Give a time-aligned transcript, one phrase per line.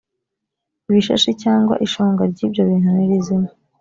[0.89, 3.49] ibishashi cyangwa ishonga ry’ ibyo bintu nirizima.